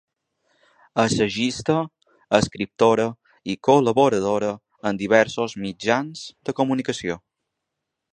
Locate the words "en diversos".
4.93-5.55